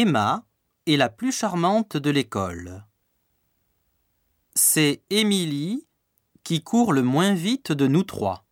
Emma 0.00 0.46
est 0.86 0.96
la 0.96 1.08
plus 1.08 1.32
charmante 1.32 1.96
de 1.96 2.10
l'école. 2.10 2.84
C'est 4.54 5.02
Émilie 5.10 5.88
qui 6.44 6.62
court 6.62 6.92
le 6.92 7.02
moins 7.02 7.34
vite 7.34 7.72
de 7.72 7.88
nous 7.88 8.04
trois. 8.04 8.46